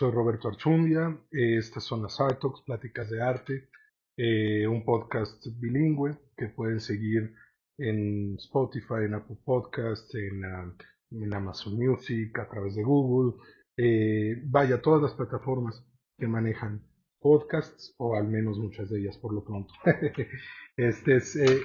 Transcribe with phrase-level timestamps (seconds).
[0.00, 1.14] soy Roberto Archundia.
[1.30, 3.68] Estas son las Art Talks, Pláticas de Arte,
[4.16, 7.34] eh, un podcast bilingüe que pueden seguir
[7.76, 10.74] en Spotify, en Apple Podcasts, en, ah,
[11.10, 13.42] en Amazon Music, a través de Google.
[13.76, 15.86] Eh, vaya, todas las plataformas
[16.16, 16.82] que manejan
[17.18, 19.74] podcasts, o al menos muchas de ellas por lo pronto.
[20.78, 21.60] este es, eh,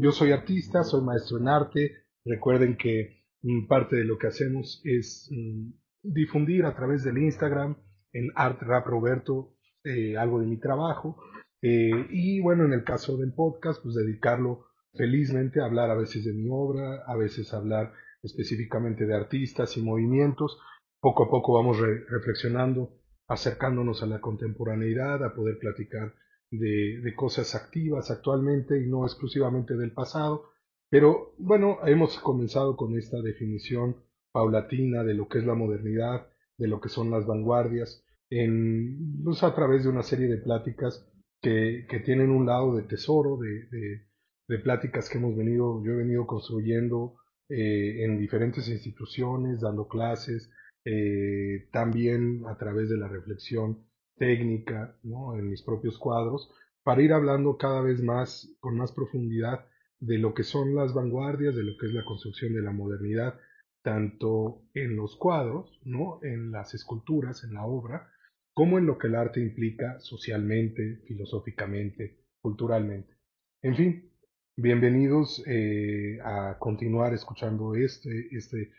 [0.00, 1.96] yo soy artista, soy maestro en arte.
[2.24, 7.76] Recuerden que mm, parte de lo que hacemos es mm, difundir a través del Instagram,
[8.12, 11.22] en Art Rap Roberto, eh, algo de mi trabajo.
[11.62, 16.24] Eh, y bueno, en el caso del podcast, pues dedicarlo felizmente a hablar a veces
[16.24, 20.58] de mi obra, a veces hablar específicamente de artistas y movimientos.
[21.00, 26.14] Poco a poco vamos reflexionando acercándonos a la contemporaneidad, a poder platicar
[26.50, 30.50] de, cosas activas actualmente y no exclusivamente del pasado.
[30.90, 33.96] Pero bueno, hemos comenzado con esta definición
[34.32, 36.26] paulatina de lo que es la modernidad,
[36.58, 41.06] de lo que son las vanguardias, en, pues, a través de una serie de pláticas
[41.40, 47.14] que, tienen un lado de tesoro, de, pláticas que hemos venido, yo he venido construyendo
[47.48, 50.50] eh, en diferentes instituciones, dando clases,
[50.84, 53.86] eh, también a través de la reflexión
[54.18, 55.36] técnica ¿no?
[55.38, 56.50] en mis propios cuadros,
[56.82, 59.66] para ir hablando cada vez más, con más profundidad,
[60.00, 63.38] de lo que son las vanguardias, de lo que es la construcción de la modernidad,
[63.82, 66.20] tanto en los cuadros, ¿no?
[66.22, 68.10] en las esculturas, en la obra,
[68.54, 73.16] como en lo que el arte implica socialmente, filosóficamente, culturalmente.
[73.62, 74.12] En fin,
[74.56, 78.72] bienvenidos eh, a continuar escuchando este, este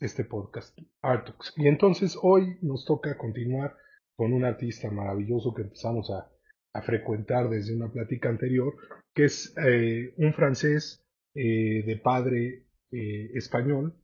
[0.00, 1.52] este podcast, Artux.
[1.56, 3.76] Y entonces hoy nos toca continuar
[4.16, 6.30] con un artista maravilloso que empezamos a,
[6.82, 8.74] frecuentar desde una plática anterior,
[9.14, 13.94] que es eh, un francés eh, de padre español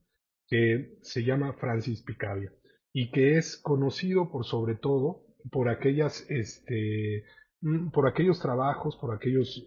[0.50, 2.52] que se llama Francis Picabia
[2.92, 7.24] y que es conocido por sobre todo por aquellas este
[7.60, 9.62] mm, por aquellos trabajos, por aquellas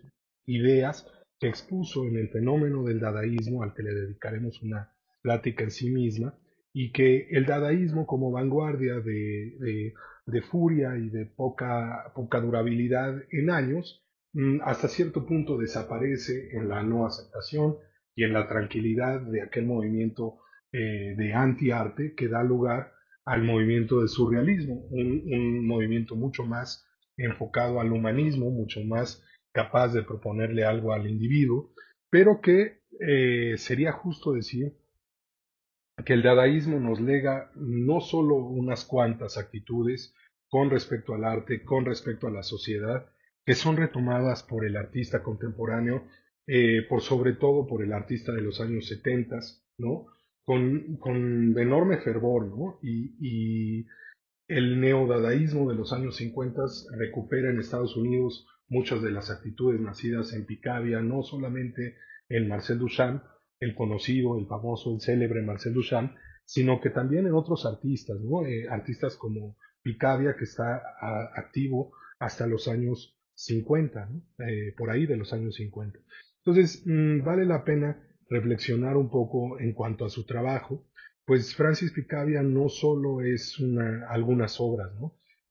[0.46, 1.08] ideas
[1.40, 5.90] que expuso en el fenómeno del dadaísmo al que le dedicaremos una plática en sí
[5.90, 6.38] misma,
[6.74, 9.94] y que el dadaísmo como vanguardia de,
[10.26, 14.04] de, furia y de poca, poca durabilidad en años,
[14.34, 17.78] mm, hasta cierto punto desaparece en la no aceptación
[18.16, 20.40] y en la tranquilidad de aquel movimiento
[20.74, 22.94] eh, de anti-arte que da lugar
[23.26, 26.86] al movimiento del surrealismo, un, movimiento mucho más
[27.16, 29.24] enfocado al humanismo, mucho más
[29.54, 31.74] capaz de proponerle algo al individuo,
[32.10, 34.74] pero que eh, sería justo decir
[36.04, 40.16] que el dadaísmo nos lega no solo unas cuantas actitudes
[40.50, 43.12] con respecto al arte, con respecto a la sociedad,
[43.46, 46.08] que son retomadas por el artista contemporáneo,
[46.48, 49.40] eh, por sobre todo por el artista de los años 70,
[49.78, 50.08] ¿no?
[50.46, 52.80] Con, con enorme fervor, ¿no?
[52.82, 53.86] Y, y
[54.48, 56.62] el neodadaísmo de los años 50
[56.98, 61.96] recupera en Estados Unidos muchas de las actitudes nacidas en Picabia, no solamente
[62.28, 63.24] en Marcel Duchamp,
[63.60, 66.14] el conocido, el famoso, el célebre Marcel Duchamp,
[66.46, 68.46] sino que también en otros artistas, ¿no?
[68.46, 70.82] Eh, artistas como Picabia, que está
[71.36, 74.10] activo hasta los años 50,
[74.40, 76.00] eh, por ahí de los años 50.
[76.46, 78.02] Entonces, mm, vale la pena
[78.34, 80.84] reflexionar un poco en cuanto a su trabajo,
[81.26, 84.92] pues Francis Picabia no solo es una, algunas obras.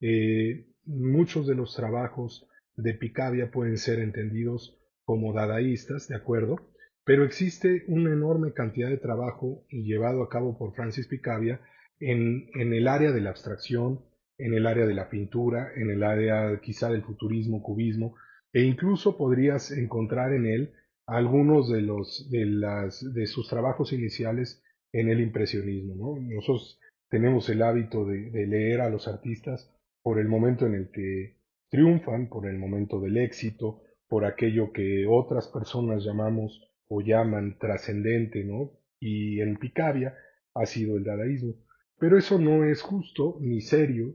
[0.01, 6.57] Eh, muchos de los trabajos de Picabia pueden ser entendidos como dadaístas, ¿de acuerdo?
[7.05, 11.61] Pero existe una enorme cantidad de trabajo llevado a cabo por Francis Picabia
[12.01, 14.01] en, en el área de la abstracción,
[14.39, 18.17] en el área de la pintura, en el área quizá del futurismo, cubismo,
[18.53, 20.73] e incluso podrías encontrar en él
[21.13, 24.63] algunos de, los, de, las, de sus trabajos iniciales
[24.93, 25.95] en el impresionismo.
[25.95, 26.21] ¿no?
[26.21, 26.81] Nosotros
[27.11, 29.71] tenemos el hábito de, de, leer a los artistas
[30.03, 31.37] por el momento en el que
[31.71, 38.45] triunfan, por el momento del éxito, por aquello que otras personas llamamos o llaman trascendente,
[38.45, 38.73] ¿no?
[38.99, 40.15] Y en Picabia
[40.55, 41.55] ha sido el dadaísmo.
[41.99, 44.15] Pero eso no es justo ni serio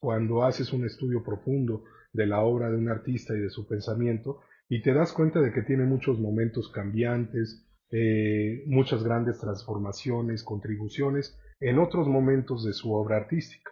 [0.00, 4.40] cuando haces un estudio profundo de la obra de un artista y de su pensamiento
[4.68, 11.38] y te das cuenta de que tiene muchos momentos cambiantes, eh, muchas grandes transformaciones, contribuciones
[11.60, 13.70] en otros momentos de su obra artística.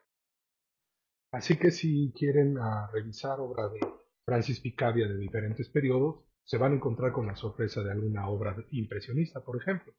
[1.33, 3.81] Así que si quieren ah, revisar obra de
[4.25, 8.57] Francis Picabia de diferentes periodos, se van a encontrar con la sorpresa de alguna obra
[8.71, 9.93] impresionista, por ejemplo.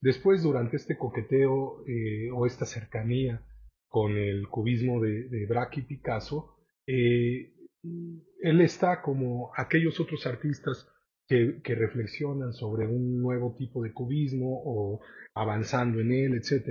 [0.00, 3.44] Después, durante este coqueteo eh, o esta cercanía
[3.88, 6.56] con el cubismo de, de Braque y Picasso,
[6.86, 7.52] eh,
[7.82, 10.88] él está como aquellos otros artistas
[11.26, 15.00] que, reflexionan sobre un nuevo tipo de cubismo o
[15.34, 16.66] avanzando en él, etc.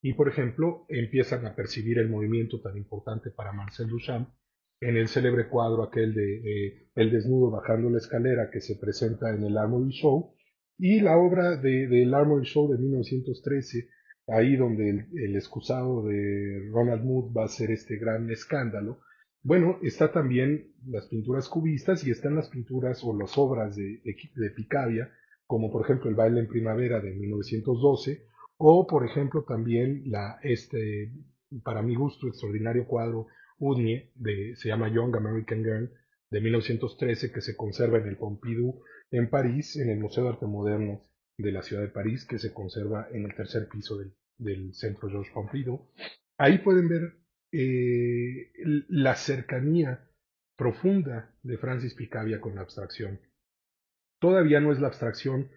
[0.00, 4.30] y, por ejemplo, empiezan a percibir el movimiento tan importante para Marcel Duchamp
[4.80, 9.42] en el célebre cuadro aquel de El desnudo bajando la escalera que se presenta en
[9.42, 10.34] el Armory Show
[10.78, 13.88] y la obra del de, Armory Show de 1913,
[14.28, 19.00] ahí donde el, excusado de Ronald Mood va a ser este gran escándalo.
[19.42, 24.50] Bueno, está también las pinturas cubistas y están las pinturas o las obras de, de
[24.50, 25.10] Picabia,
[25.46, 28.26] como por ejemplo el baile en primavera de 1912,
[28.58, 31.12] o por ejemplo también la, este,
[31.62, 35.90] para mi gusto, extraordinario cuadro Udnie, de, se llama Young American Girl,
[36.30, 40.46] de 1913, que se conserva en el Pompidou en París, en el Museo de Arte
[40.46, 41.02] Moderno
[41.38, 45.08] de la ciudad de París, que se conserva en el tercer piso del, del Centro
[45.08, 45.88] Georges Pompidou.
[46.36, 47.16] Ahí pueden ver
[47.52, 48.52] eh,
[48.88, 50.08] la cercanía
[50.56, 53.20] profunda de Francis Picabia con la abstracción.
[54.20, 55.50] Todavía no es la abstracción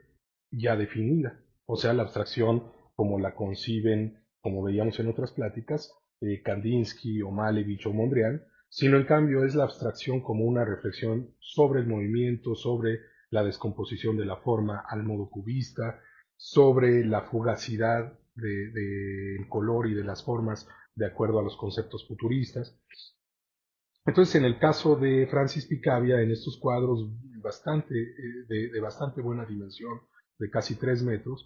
[0.52, 5.92] ya definida, o sea, la abstracción como la conciben, como veíamos en otras pláticas,
[6.22, 11.36] eh, Kandinsky o Malevich o Mondrian, sino en cambio es la abstracción como una reflexión
[11.40, 13.00] sobre el movimiento, sobre
[13.30, 16.00] la descomposición de la forma al modo cubista,
[16.38, 22.08] sobre la fugacidad del de, color y de las formas de acuerdo a los conceptos
[22.08, 22.78] futuristas.
[24.06, 27.10] Entonces, en el caso de Francis Picabia, en estos cuadros
[27.42, 30.02] bastante, eh, de, bastante buena dimensión,
[30.40, 31.46] de casi tres metros,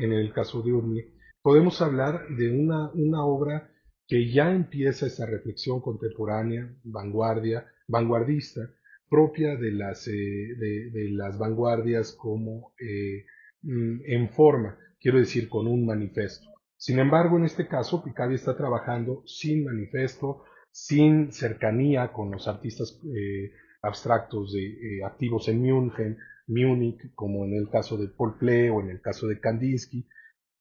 [0.00, 1.02] en el caso de Urni,
[1.42, 3.70] podemos hablar de una, una obra
[4.06, 8.60] que ya empieza esa reflexión contemporánea, vanguardia, vanguardista,
[9.08, 13.24] propia de las, eh, de, las vanguardias como eh,
[13.62, 16.48] mm, en forma, quiero decir, con un manifiesto.
[16.78, 23.00] Sin embargo, en este caso, Picabia está trabajando sin manifiesto, sin cercanía con los artistas
[23.04, 23.50] eh,
[23.82, 26.16] abstractos de, activos en München,
[26.46, 30.08] Múnich, como en el caso de Paul Klee o en el caso de Kandinsky,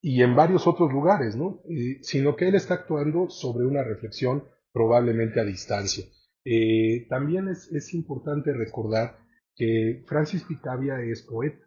[0.01, 1.61] y en varios otros lugares, ¿no?
[2.01, 4.43] sino que él está actuando sobre una reflexión
[4.73, 6.05] probablemente a distancia.
[6.43, 9.19] Eh, también es, es, importante recordar
[9.55, 11.65] que Francis Picabia es poeta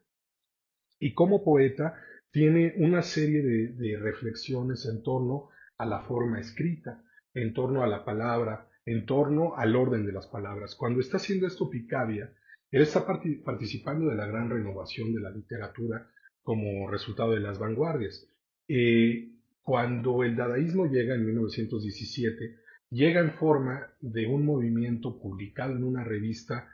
[0.99, 1.95] y como poeta
[2.31, 5.49] tiene una serie de, reflexiones en torno
[5.79, 7.03] a la forma escrita,
[7.35, 10.75] en torno a la palabra, en torno al orden de las palabras.
[10.75, 12.33] Cuando está haciendo esto Picabia,
[12.71, 16.09] él está participando de la gran renovación de la literatura
[16.43, 18.27] como resultado de las vanguardias.
[18.69, 22.57] Eh, cuando el dadaísmo llega en 1917,
[22.91, 26.69] llega en forma de un movimiento publicado en una revista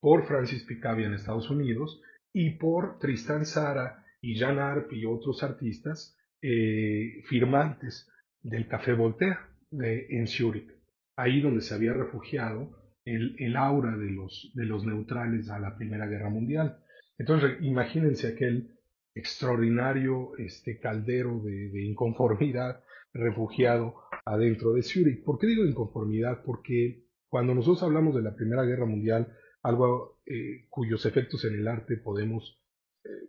[0.00, 2.00] por Francis Picabia en Estados Unidos
[2.32, 8.08] y por Tristan Sara y Jean Arp y otros artistas eh, firmantes
[8.40, 9.36] del Café Voltaire
[9.70, 10.70] de, en Zurich,
[11.16, 12.70] ahí donde se había refugiado
[13.04, 16.78] el, el aura de los, de los neutrales a la Primera Guerra Mundial.
[17.18, 18.70] Entonces, imagínense aquel
[19.14, 22.82] extraordinario este caldero de, inconformidad
[23.12, 25.22] refugiado adentro de Zurich.
[25.22, 26.42] ¿Por qué digo inconformidad?
[26.44, 29.28] Porque cuando nosotros hablamos de la Primera Guerra Mundial,
[29.62, 32.61] algo eh, cuyos efectos en el arte podemos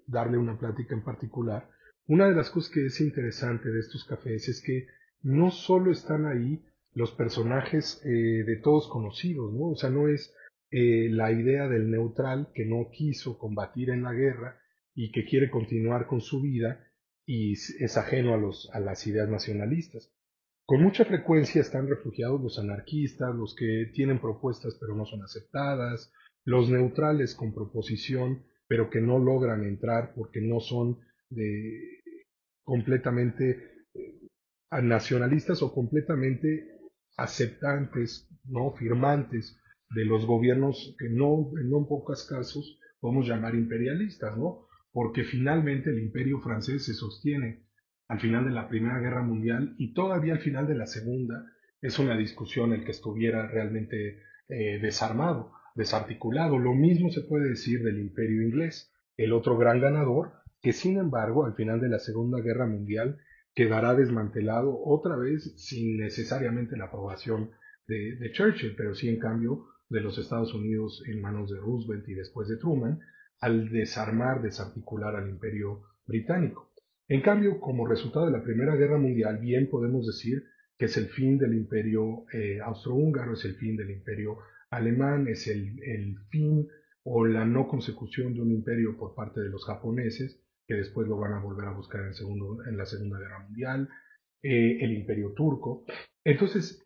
[0.07, 1.69] darle una plática en particular,
[2.07, 4.87] una de las cosas que es interesante de estos cafés es que
[5.21, 9.69] no solo están ahí los personajes eh, de todos conocidos, ¿no?
[9.69, 10.33] O sea, no es
[10.75, 14.59] la idea del neutral que no quiso combatir en la guerra,
[14.95, 16.87] y que quiere continuar con su vida
[17.25, 20.11] y es ajeno a, los, a las ideas nacionalistas.
[20.65, 26.11] Con mucha frecuencia están refugiados los anarquistas, los que tienen propuestas pero no son aceptadas,
[26.45, 30.97] los neutrales con proposición pero que no logran entrar porque no son
[32.63, 36.79] completamente eh, nacionalistas o completamente
[37.15, 39.61] aceptantes, no firmantes
[39.91, 44.65] de los gobiernos que no en no pocos casos podemos llamar imperialistas, ¿no?
[44.91, 47.67] porque finalmente el imperio francés se sostiene
[48.07, 51.45] al final de la Primera Guerra Mundial y todavía al final de la Segunda
[51.79, 56.57] es una discusión el que estuviera realmente eh, desarmado, desarticulado.
[56.57, 61.45] Lo mismo se puede decir del imperio inglés, el otro gran ganador, que sin embargo
[61.45, 63.17] al final de la Segunda Guerra Mundial
[63.53, 67.51] quedará desmantelado otra vez sin necesariamente la aprobación
[67.87, 72.13] de, Churchill, pero sí en cambio de los Estados Unidos en manos de Roosevelt y
[72.13, 72.99] después de Truman,
[73.39, 76.71] al desarmar, desarticular al imperio británico.
[77.07, 80.43] En cambio, como resultado de la Primera Guerra Mundial, bien podemos decir
[80.77, 84.37] que es el fin del imperio eh, austrohúngaro, es el fin del imperio
[84.75, 86.67] alemán, es el, fin
[87.03, 91.17] o la no consecución de un imperio por parte de los japoneses, que después lo
[91.17, 93.89] van a volver a buscar en, segundo, en la Segunda Guerra Mundial,
[94.41, 95.85] eh, el imperio turco.
[96.23, 96.85] Entonces,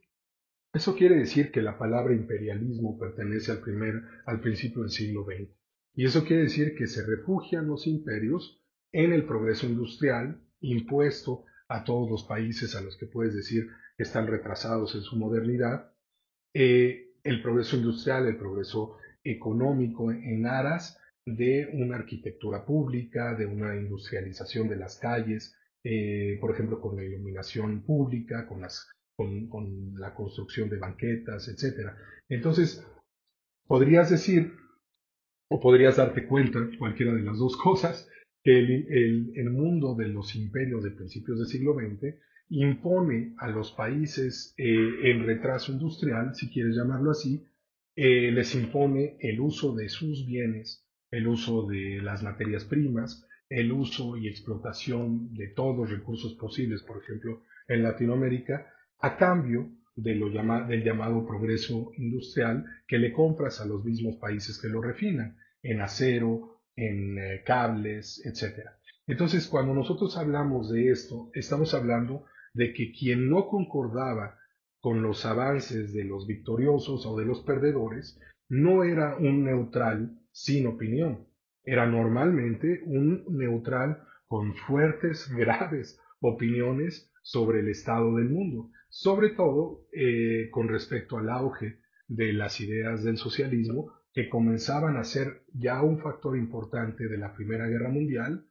[0.74, 5.50] eso quiere decir que la palabra imperialismo pertenece al, primer, al principio del siglo XX.
[5.96, 11.84] Y eso quiere decir que se refugian los imperios en el progreso industrial impuesto a
[11.84, 13.67] todos los países a los que puedes decir
[13.98, 15.91] que están retrasados en su modernidad,
[16.53, 23.75] eh, el progreso industrial, el progreso económico en aras de una arquitectura pública, de una
[23.75, 25.53] industrialización de las calles,
[25.84, 28.62] eh, por ejemplo, con la iluminación pública, con,
[30.00, 31.91] la construcción de banquetas, etc.
[32.29, 32.86] Entonces,
[33.67, 34.53] podrías decir,
[35.50, 38.10] o podrías darte cuenta, cualquiera de las dos cosas,
[38.41, 42.15] que el, el, mundo de los imperios de principios del siglo XX
[42.50, 47.46] impone a los países eh, en retraso industrial, si quieres llamarlo así,
[47.96, 53.72] eh, les impone el uso de sus bienes, el uso de las materias primas, el
[53.72, 60.84] uso y explotación de todos los recursos posibles, por ejemplo, en Latinoamérica, a cambio del
[60.84, 66.60] llamado progreso industrial que le compras a los mismos países que lo refinan, en acero,
[66.75, 68.68] en eh, cables, etc.
[69.08, 72.25] Entonces, cuando nosotros hablamos de esto, estamos hablando
[72.57, 74.35] de que quien no concordaba
[74.79, 80.65] con los avances de los victoriosos o de los perdedores no era un neutral sin
[80.65, 81.27] opinión,
[81.63, 89.85] era normalmente un neutral con fuertes, graves opiniones sobre el estado del mundo, sobre todo
[89.91, 95.83] eh, con respecto al auge de las ideas del socialismo que comenzaban a ser ya
[95.83, 98.47] un factor importante de la Primera Guerra Mundial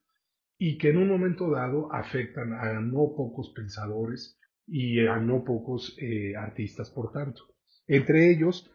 [0.58, 5.96] y que en un momento dado afectan a no pocos pensadores y a no pocos
[6.00, 7.42] eh, artistas, por tanto.
[7.86, 8.70] Entre ellos,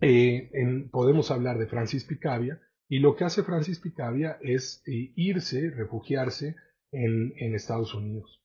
[0.00, 0.50] eh,
[0.90, 6.54] podemos hablar de Francis Picabia, y lo que hace Francis Picabia es eh, irse, refugiarse
[6.92, 8.42] en, en Estados Unidos.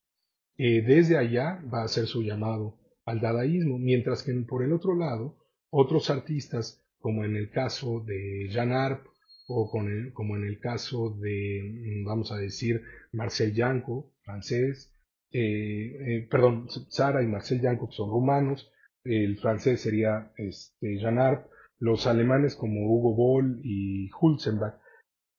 [0.58, 5.38] desde allá va a hacer su llamado al dadaísmo, mientras que por el otro lado,
[5.70, 9.11] otros artistas, como en el caso de Jean Arp
[9.54, 9.70] o
[10.14, 12.82] como en el caso de, mm, vamos a decir,
[13.12, 14.94] Marcel Yanko, francés,
[15.32, 18.72] eh, eh, perdón, Sara y Marcel Yanko, que son rumanos,
[19.04, 21.48] el francés sería este, Jean Arp,
[21.80, 24.76] los alemanes como Hugo Boll y Hulzenbach,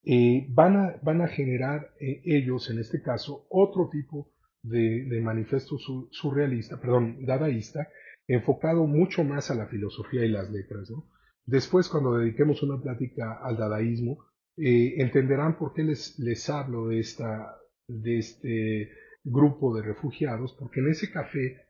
[0.05, 5.77] eh, van, a, van a generar ellos, en este caso, otro tipo de, de manifiesto
[6.11, 7.89] surrealista, perdón, dadaísta,
[8.27, 11.07] enfocado mucho más a la filosofía y las letras, ¿no?
[11.45, 14.25] Después, cuando dediquemos una plática al dadaísmo,
[14.57, 17.57] eh, entenderán por qué les, les hablo de, esta,
[17.89, 18.91] de este
[19.25, 21.67] grupo de refugiados, porque en ese café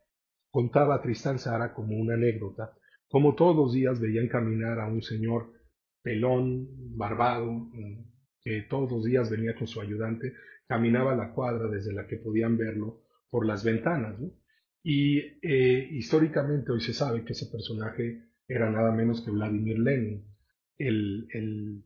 [0.50, 2.74] contaba Tristán Sara como una anécdota,
[3.08, 5.52] como todos los días veían caminar a un señor
[6.02, 7.70] pelón, barbado,
[8.42, 10.32] que todos los días venía con su ayudante,
[10.66, 14.16] caminaba la cuadra desde la que podían verlo por las ventanas.
[14.82, 20.24] Y eh, históricamente hoy se sabe que ese personaje era nada menos que Vladimir Lenin,
[20.78, 21.84] el,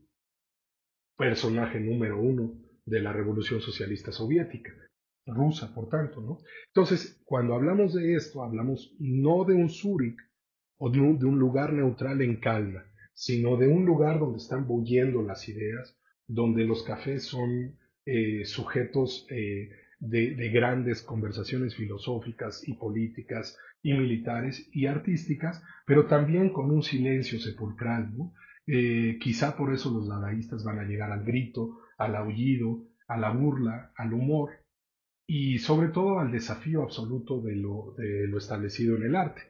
[1.17, 4.71] personaje número uno de la Revolución Socialista Soviética,
[5.25, 6.37] rusa, por tanto, ¿no?
[6.67, 10.17] Entonces, cuando hablamos de esto, hablamos no de un Zúrich
[10.77, 15.49] o de un, lugar neutral en calma, sino de un lugar donde están bulliendo las
[15.49, 15.97] ideas,
[16.27, 24.69] donde los cafés son eh, sujetos eh, de, grandes conversaciones filosóficas y políticas y militares
[24.71, 28.11] y artísticas, pero también con un silencio sepulcral.
[28.65, 33.31] Eh, quizá por eso los dadaístas van a llegar al grito, al aullido, a la
[33.31, 34.51] burla, al humor
[35.25, 39.41] y sobre todo al desafío absoluto de lo, de lo establecido en el arte.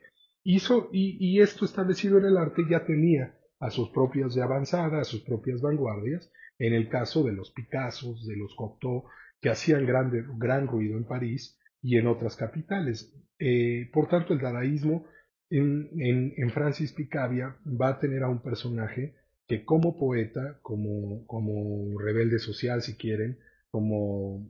[0.43, 0.59] y,
[0.91, 5.21] y, esto establecido en el arte ya tenía a sus propias de avanzada, a sus
[5.21, 9.03] propias vanguardias, en el caso de los Picassos, de los Cocteau,
[9.41, 13.13] que hacían grande, gran ruido en París y en otras capitales.
[13.39, 15.05] Eh, por tanto, el dadaísmo
[15.49, 15.89] en,
[16.35, 19.15] en, Francis Picabia va a tener a un personaje
[19.47, 23.39] que como poeta, como, como rebelde social si quieren,
[23.71, 24.49] como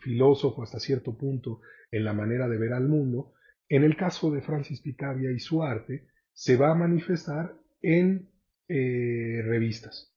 [0.00, 1.60] filósofo hasta cierto punto
[1.90, 3.32] en la manera de ver al mundo,
[3.68, 8.30] en el caso de Francis Picabia y su arte, se va a manifestar en
[8.68, 10.14] eh, revistas.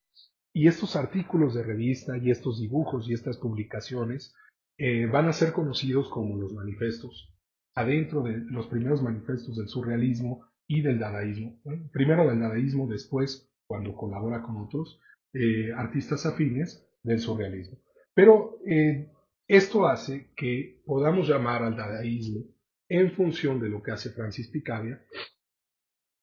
[0.52, 4.34] Y estos artículos de revista y estos dibujos y estas publicaciones
[4.84, 7.32] eh, van a ser conocidos como los manifestos,
[7.72, 11.60] adentro de los primeros manifestos del surrealismo y del dadaísmo.
[11.92, 15.00] Primero del dadaísmo, después, cuando colabora con otros
[15.34, 17.78] eh, artistas afines, del surrealismo.
[18.12, 19.08] Pero eh,
[19.46, 22.40] esto hace que podamos llamar al dadaísmo,
[22.88, 25.00] en función de lo que hace Francis Picabia,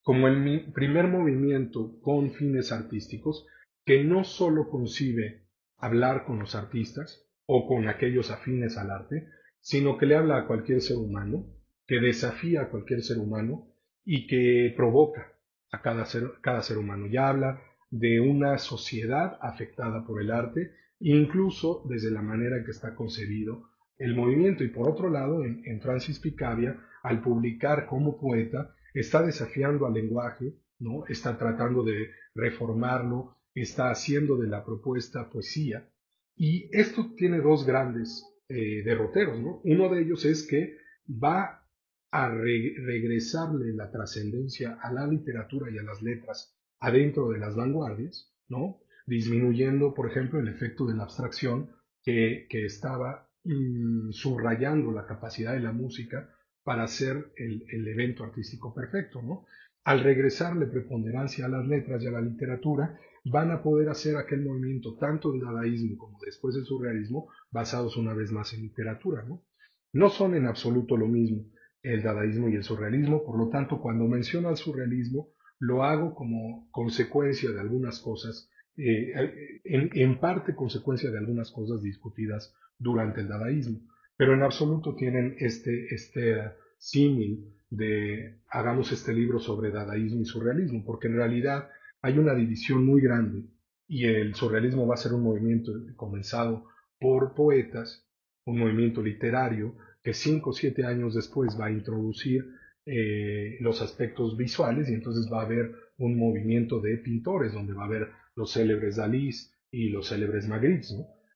[0.04, 3.48] como el primer movimiento con fines artísticos
[3.86, 5.46] que no solo concibe
[5.78, 9.28] hablar con los artistas o con aquellos afines al arte,
[9.60, 11.48] sino que le habla a cualquier ser humano,
[11.88, 13.74] que desafía a cualquier ser humano
[14.06, 15.34] y que provoca
[15.72, 17.08] a cada ser, cada ser humano.
[17.08, 22.94] Ya habla de una sociedad afectada por el arte, incluso desde la manera que está
[22.94, 23.64] concebido
[23.98, 24.64] el movimiento.
[24.64, 30.54] Y por otro lado, en, Francis Picabia, al publicar como poeta, está desafiando al lenguaje,
[30.78, 31.04] ¿no?
[31.08, 35.90] está tratando de reformarlo, está haciendo de la propuesta poesía.
[36.40, 39.40] Y esto tiene dos grandes eh, derroteros.
[39.40, 39.60] ¿no?
[39.66, 40.78] Uno de ellos es que
[41.08, 41.68] va
[42.12, 48.34] a regresarle la trascendencia a la literatura y a las letras adentro de las vanguardias,
[48.48, 48.80] ¿no?
[49.06, 51.72] disminuyendo, por ejemplo, el efecto de la abstracción
[52.04, 59.22] que, estaba mm, subrayando la capacidad de la música para hacer el, evento artístico perfecto.
[59.22, 59.46] ¿no?
[59.84, 64.44] Al regresarle preponderancia a las letras y a la literatura, van a poder hacer aquel
[64.44, 69.24] movimiento tanto del dadaísmo como después del surrealismo basados una vez más en literatura.
[69.24, 69.44] ¿no?
[69.94, 71.46] no son en absoluto lo mismo
[71.82, 76.70] el dadaísmo y el surrealismo, por lo tanto, cuando menciono al surrealismo, lo hago como
[76.72, 79.14] consecuencia de algunas cosas, eh,
[79.64, 83.80] en, parte consecuencia de algunas cosas discutidas durante el dadaísmo,
[84.18, 86.36] pero en absoluto tienen este, este
[86.80, 91.70] símil de hagamos este libro sobre dadaísmo y surrealismo, porque en realidad
[92.02, 93.44] hay una división muy grande
[93.88, 96.66] y el surrealismo va a ser un movimiento comenzado
[97.00, 98.08] por poetas,
[98.46, 102.46] un movimiento literario que cinco o siete años después va a introducir
[102.86, 107.84] eh, los aspectos visuales y entonces va a haber un movimiento de pintores donde va
[107.84, 109.30] a haber los célebres Dalí
[109.70, 110.88] y los célebres Magritte,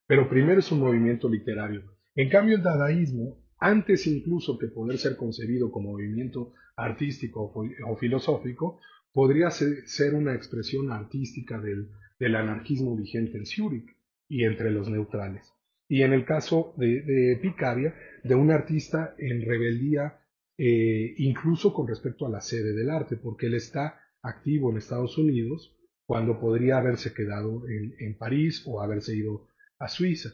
[0.06, 1.82] Pero primero es un movimiento literario.
[2.14, 7.52] En cambio, el dadaísmo, antes incluso que poder ser concebido como movimiento artístico
[7.86, 8.80] o filosófico,
[9.12, 11.90] podría ser una expresión artística del,
[12.34, 13.96] anarquismo vigente en Zúrich
[14.28, 15.52] y entre los neutrales.
[15.88, 20.18] Y en el caso de, de Picabia, de un artista en rebeldía
[20.56, 25.18] eh, incluso con respecto a la sede del arte, porque él está activo en Estados
[25.18, 30.30] Unidos cuando podría haberse quedado en, París o haberse ido a Suiza.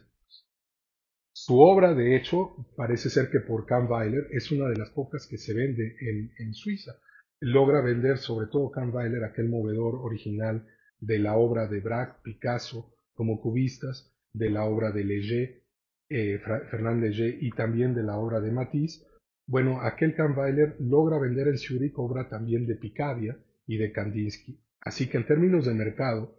[1.43, 5.39] Su obra, de hecho, parece ser que por Kahnweiler es una de las pocas que
[5.39, 5.97] se vende
[6.37, 6.93] en, Suiza.
[7.41, 10.67] Logra vender sobre todo Kahnweiler aquel movedor original
[11.01, 15.63] de la obra de Braque, Picasso, como cubistas, de la obra de Leger,
[16.11, 19.07] eh, Fernand Leger y también de la obra de Matisse,
[19.47, 24.61] bueno, aquel Kahnweiler logra vender en Zurich obra también de Picabia y de Kandinsky.
[24.83, 26.37] Así que en términos de mercado,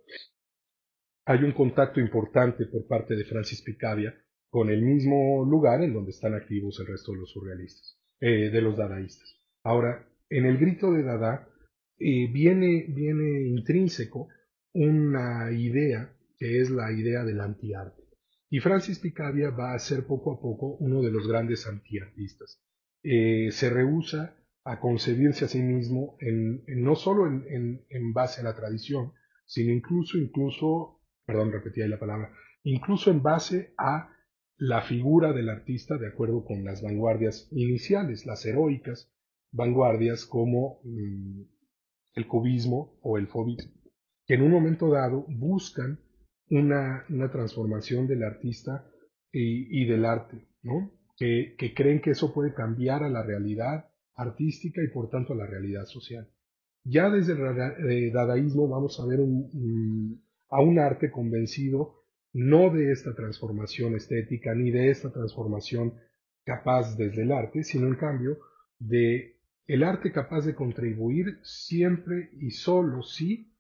[1.26, 4.14] hay un contacto importante por parte de Francis Picabia
[4.52, 8.62] con el mismo lugar en donde están activos el resto de los surrealistas, eh, de
[8.62, 9.34] los dadaístas.
[9.64, 11.48] Ahora, en el grito de Dada
[11.98, 14.28] eh, viene, viene intrínseco
[14.74, 18.02] una idea que es la idea del antiarte.
[18.50, 22.62] Y Francis Picabia va a ser poco a poco uno de los grandes antiartistas.
[23.04, 24.36] Eh, se rehúsa
[24.66, 29.14] a concebirse a sí mismo en, no solo en, base a la tradición,
[29.46, 32.34] sino incluso, incluso, perdón, repetí ahí la palabra,
[32.64, 34.14] incluso en base a
[34.62, 39.12] la figura del artista de acuerdo con las vanguardias iniciales, las heroicas
[39.52, 41.42] vanguardias como mm,
[42.14, 43.74] el cubismo o el fobismo,
[44.28, 46.00] que en un momento dado buscan
[46.52, 48.86] una, transformación del artista
[49.32, 50.48] y, del arte,
[51.18, 55.48] que, creen que eso puede cambiar a la realidad artística y por tanto a la
[55.48, 56.30] realidad social.
[56.84, 62.01] Ya desde el dadaísmo vamos a ver a un arte convencido
[62.34, 65.94] no de esta transformación estética ni de esta transformación
[66.46, 68.40] capaz desde el arte, sino en cambio
[68.80, 73.54] de el arte capaz de contribuir siempre y solo si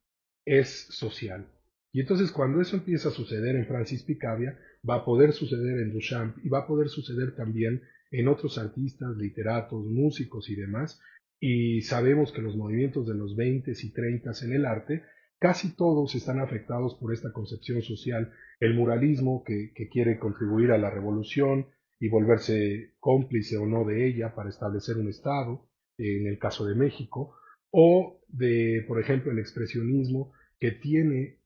[0.45, 1.47] es social.
[1.93, 4.57] Y entonces cuando eso empieza a suceder en Francis Picabia,
[4.87, 7.81] va a poder suceder en Duchamp y va a poder suceder también
[8.11, 10.99] en otros artistas, literatos, músicos y demás.
[11.39, 15.03] Y sabemos que los movimientos de los 20 y 30 en el arte,
[15.41, 18.31] casi todos están afectados por esta concepción social.
[18.59, 21.65] El muralismo que, quiere contribuir a la revolución
[21.99, 26.75] y volverse cómplice o no de ella para establecer un Estado, en el caso de
[26.75, 27.33] México,
[27.71, 31.39] o de, por ejemplo, el expresionismo que tiene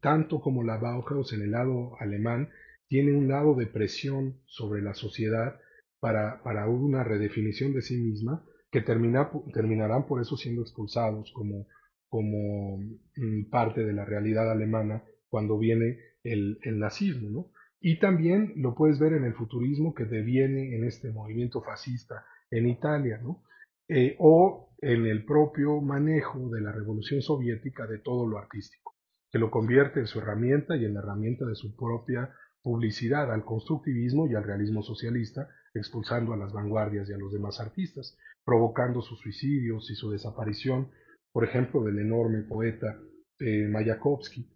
[0.00, 2.48] tanto como la Bauhaus en el lado alemán,
[2.88, 5.60] tiene un lado de presión sobre la sociedad
[6.00, 11.68] para, para una redefinición de sí misma, que termina, terminarán por eso siendo expulsados como,
[12.10, 12.76] como
[13.16, 17.30] mm, parte de la realidad alemana cuando viene el, el nazismo.
[17.30, 17.46] ¿no?
[17.80, 22.68] Y también lo puedes ver en el futurismo que deviene en este movimiento fascista en
[22.68, 23.42] Italia, ¿no?
[23.88, 28.90] Eh, o en el propio manejo de la revolución soviética de todo lo artístico
[29.30, 33.44] que lo convierte en su herramienta y en la herramienta de su propia publicidad al
[33.44, 39.00] constructivismo y al realismo socialista, expulsando a las vanguardias y a los demás artistas, provocando
[39.02, 40.90] sus suicidios y su desaparición,
[41.32, 42.98] por ejemplo, del enorme poeta
[43.38, 44.48] eh, Mayakovsky.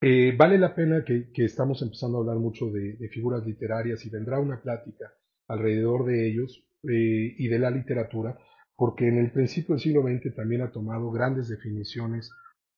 [0.00, 4.38] Eh, vale la pena que, estamos empezando a hablar mucho de, figuras literarias y vendrá
[4.38, 5.12] una plática
[5.48, 8.38] alrededor de ellos eh, y de la literatura,
[8.76, 12.30] porque en el principio del siglo XX también ha tomado grandes definiciones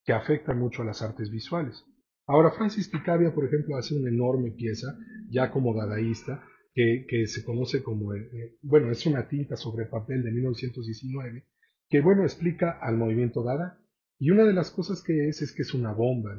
[0.04, 1.84] que afectan mucho a las artes visuales.
[2.26, 4.96] Ahora, Francis Picabia, por ejemplo, hace una enorme pieza,
[5.28, 10.30] ya como dadaísta, que, se conoce como, eh, bueno, es una tinta sobre papel de
[10.30, 11.44] 1919,
[11.90, 13.78] que, bueno, explica al movimiento Dada,
[14.18, 16.38] y una de las cosas que es es que es una bomba.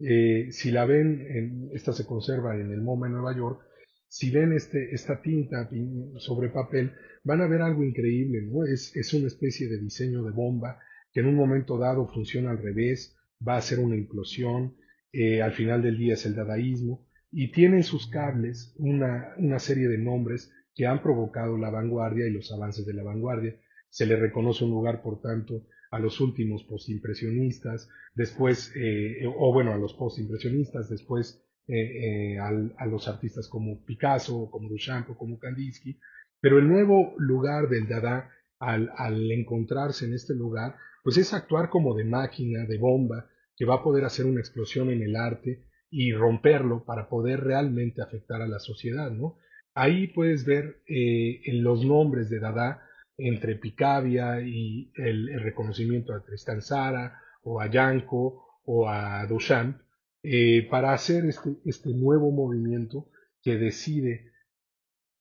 [0.00, 3.60] Eh, si la ven, esta se conserva en el MoMA en Nueva York,
[4.08, 5.68] si ven este, esta tinta
[6.16, 8.64] sobre papel, van a ver algo increíble, ¿no?
[8.64, 10.80] Es, es una especie de diseño de bomba
[11.12, 14.74] que en un momento dado funciona al revés, va a ser una implosión,
[15.12, 19.58] eh, al final del día es el dadaísmo, y tiene en sus cables una, una
[19.58, 23.56] serie de nombres que han provocado la vanguardia y los avances de la vanguardia.
[23.90, 29.72] Se le reconoce un lugar, por tanto, a los últimos postimpresionistas, después, eh, o bueno,
[29.72, 35.98] a los postimpresionistas, después eh, eh, a los artistas como Picasso, como Duchamp como Kandinsky,
[36.40, 41.70] pero el nuevo lugar del Dada, al, al encontrarse en este lugar, pues es actuar
[41.70, 45.64] como de máquina, de bomba, que va a poder hacer una explosión en el arte
[45.90, 49.36] y romperlo para poder realmente afectar a la sociedad, ¿no?
[49.74, 52.82] Ahí puedes ver en los nombres de Dada
[53.20, 59.80] entre Picabia y el, reconocimiento a Tristan Sara o a Yanko o a Duchamp
[60.22, 63.08] eh, para hacer este, este, nuevo movimiento
[63.42, 64.32] que decide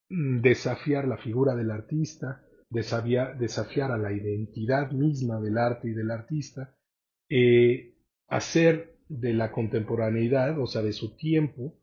[0.09, 6.12] mm, desafiar la figura del artista, desafiar, a la identidad misma del arte y del
[6.12, 6.75] artista,
[7.29, 7.95] eh,
[8.27, 11.78] hacer de la contemporaneidad, o sea, de su tiempo,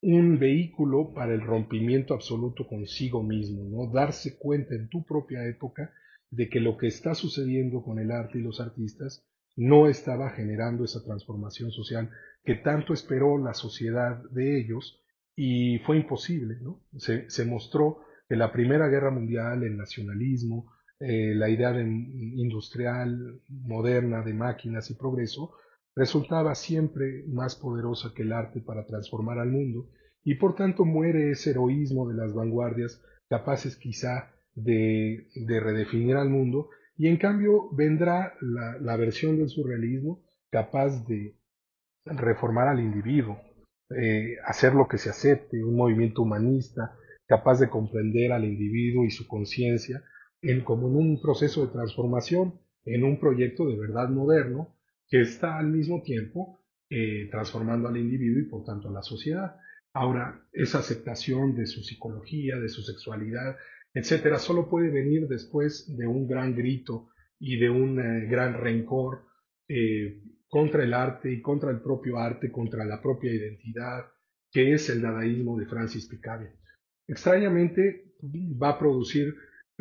[0.00, 3.92] un vehículo para el rompimiento absoluto consigo mismo, ¿no?
[3.92, 5.92] Darse cuenta en tu propia época
[6.30, 9.24] de que lo que está sucediendo con el arte y los artistas
[9.56, 12.10] no estaba generando esa transformación social
[12.44, 15.02] que tanto esperó la sociedad de ellos
[15.34, 16.80] y fue imposible, ¿no?
[16.96, 24.22] Se, se mostró que la Primera Guerra Mundial, el nacionalismo, eh, la idea industrial moderna
[24.22, 25.52] de máquinas y progreso,
[25.98, 29.88] resultaba siempre más poderosa que el arte para transformar al mundo,
[30.22, 36.70] y por tanto muere ese heroísmo de las vanguardias, capaces quizá de, redefinir al mundo,
[36.96, 41.36] y en cambio vendrá la, versión del surrealismo capaz de
[42.04, 43.40] reformar al individuo,
[43.90, 46.94] eh, hacer lo que se acepte, un movimiento humanista
[47.26, 50.02] capaz de comprender al individuo y su conciencia
[50.42, 54.77] en, como en un proceso de transformación, en un proyecto de verdad moderno,
[55.08, 59.56] que está al mismo tiempo eh, transformando al individuo y por tanto a la sociedad.
[59.92, 63.56] Ahora, esa aceptación de su psicología, de su sexualidad,
[63.92, 69.24] etcétera, solo puede venir después de un gran grito y de un eh, gran rencor
[69.68, 74.06] eh, contra el arte y contra el propio arte, contra la propia identidad,
[74.50, 76.52] que es el dadaísmo de Francis Picabia.
[77.06, 79.34] Extrañamente, va a producir,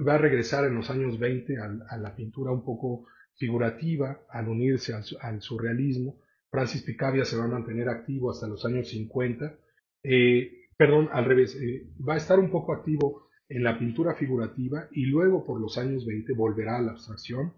[0.06, 3.08] va a regresar en los años 20 a la pintura un poco
[3.38, 6.20] figurativa al unirse al, surrealismo.
[6.50, 9.58] Francis Picabia se va a mantener activo hasta los años 50.
[10.04, 14.88] Eh, perdón, al revés, eh, va a estar un poco activo en la pintura figurativa
[14.92, 17.54] y luego por los años 20 volverá a la abstracción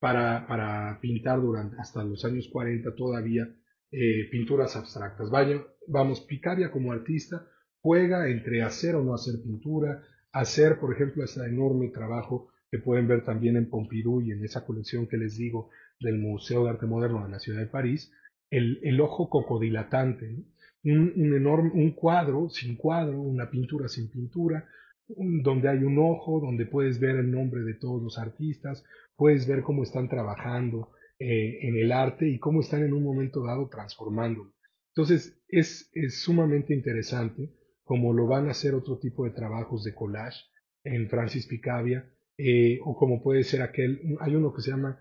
[0.00, 3.48] para, para pintar durante hasta los años 40 todavía
[3.92, 5.30] eh, pinturas abstractas.
[5.30, 7.46] Vaya, vamos, Picabia como artista
[7.80, 10.02] juega entre hacer o no hacer pintura,
[10.32, 14.64] hacer, por ejemplo, ese enorme trabajo que pueden ver también en Pompidou y en esa
[14.64, 18.12] colección que les digo del Museo de Arte Moderno de la ciudad de París,
[18.50, 20.44] el, ojo cocodilatante,
[20.84, 24.68] un, enorme, un cuadro sin cuadro, una pintura sin pintura,
[25.08, 28.84] donde hay un ojo, donde puedes ver el nombre de todos los artistas,
[29.16, 33.44] puedes ver cómo están trabajando eh, en el arte y cómo están en un momento
[33.44, 34.52] dado transformándolo.
[34.94, 37.52] Entonces es, es sumamente interesante
[37.82, 40.44] como lo van a hacer otro tipo de trabajos de collage
[40.84, 42.08] en Francis Picabia,
[42.42, 44.98] eh, o como puede ser aquel, hay uno que se llama,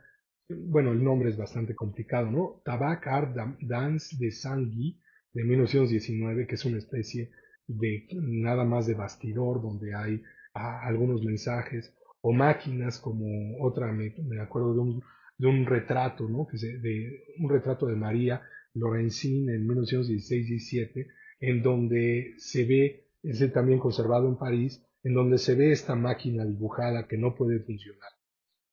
[0.50, 2.62] bueno, el nombre es bastante complicado, ¿no?
[2.66, 5.00] Tabac Art Dance de Sangui
[5.32, 7.32] de 1919, que es una especie
[7.66, 10.22] de nada más de bastidor donde hay
[10.54, 13.26] ah, algunos mensajes, o máquinas como
[13.62, 15.04] otra, me, acuerdo de un,
[15.38, 16.46] de un retrato, ¿no?
[16.46, 18.42] Que de un retrato de María
[18.74, 21.08] Lorenzin en 1916-17,
[21.40, 26.46] en donde se ve, es también conservado en París, en donde se ve esta máquina
[26.46, 28.10] dibujada que no puede funcionar.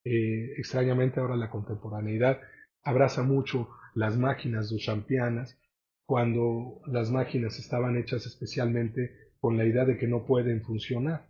[0.05, 2.41] Eh, extrañamente ahora la contemporaneidad
[2.83, 5.59] abraza mucho las máquinas duchampianas,
[6.05, 11.29] cuando las máquinas estaban hechas especialmente con la idea de que no pueden funcionar,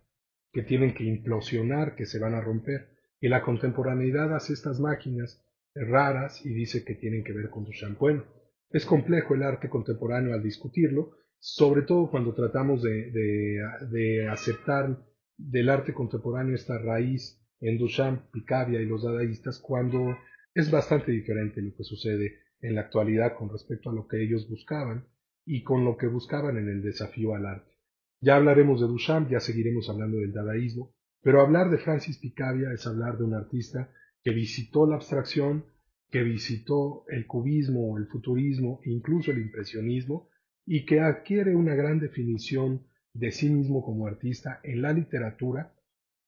[0.51, 2.89] que tienen que implosionar, que se van a romper.
[3.19, 7.97] Y la contemporaneidad hace estas máquinas raras y dice que tienen que ver con Duchamp.
[7.97, 8.25] Bueno,
[8.69, 14.97] Es complejo el arte contemporáneo al discutirlo, sobre todo cuando tratamos de, aceptar
[15.37, 20.15] del arte contemporáneo esta raíz en Duchamp, Picabia y los dadaístas, cuando
[20.53, 24.49] es bastante diferente lo que sucede en la actualidad con respecto a lo que ellos
[24.49, 25.07] buscaban
[25.45, 27.71] y con lo que buscaban en el desafío al arte.
[28.19, 32.87] Ya hablaremos de Duchamp, ya seguiremos hablando del dadaísmo, pero hablar de Francis Picabia es
[32.87, 33.91] hablar de un artista
[34.23, 35.65] que visitó la abstracción,
[36.09, 40.29] que visitó el cubismo, el futurismo incluso el impresionismo,
[40.67, 45.73] y que adquiere una gran definición de sí mismo como artista en la literatura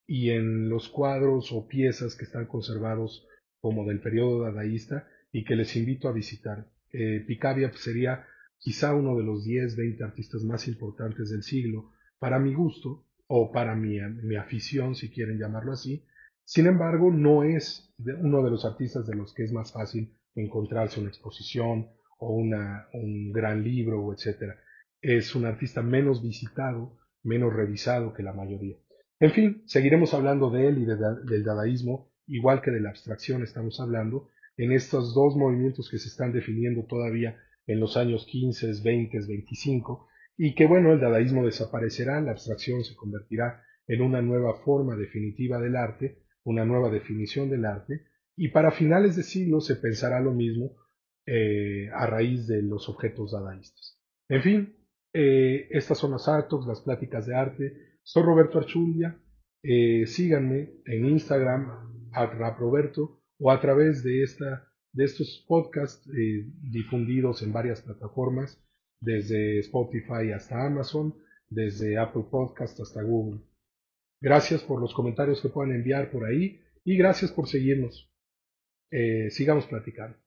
[0.08, 3.28] y en los cuadros o piezas que están conservados
[3.60, 6.71] como del periodo dadaísta y que les invito a visitar.
[6.91, 8.25] Eh, Picabia sería
[8.58, 13.52] quizá uno de los 10, 20 artistas más importantes del siglo, para mi gusto, o
[13.52, 16.04] para mi, mi afición, si quieren llamarlo así.
[16.45, 20.99] Sin embargo, no es uno de los artistas de los que es más fácil encontrarse
[20.99, 24.53] una exposición o una, un gran libro, etc.
[25.01, 28.77] Es un artista menos visitado, menos revisado que la mayoría.
[29.19, 33.79] En fin, seguiremos hablando de él y del dadaísmo, igual que de la abstracción estamos
[33.79, 39.19] hablando, en estos dos movimientos que se están definiendo todavía en los años 15, 20,
[39.27, 44.95] 25, y que bueno, el dadaísmo desaparecerá, la abstracción se convertirá en una nueva forma
[44.95, 48.05] definitiva del arte, una nueva definición del arte,
[48.36, 50.75] y para finales de siglo se pensará lo mismo
[51.31, 53.99] eh, a raíz de los objetos dadaístas.
[54.29, 54.75] En fin,
[55.13, 57.97] eh, estas son las Artox, las pláticas de arte.
[58.01, 59.15] Soy Roberto Archundia.
[59.61, 66.09] Eh, síganme en Instagram, raproberto, o a través de, esta, de estos podcasts
[66.63, 68.59] difundidos en varias plataformas
[68.99, 71.13] desde Spotify hasta Amazon,
[71.47, 73.41] desde Apple Podcast hasta Google.
[74.19, 78.11] Gracias por los comentarios que puedan enviar por ahí y gracias por seguirnos.
[79.29, 80.17] Sigamos platicando.